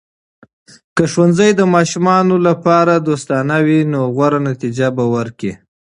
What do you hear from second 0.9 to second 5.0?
که ښوونځي د ماشومانو لپاره دوستانه وي، نو غوره نتیجه